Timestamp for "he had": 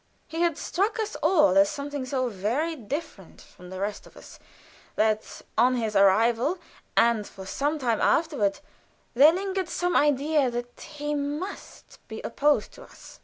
0.27-0.57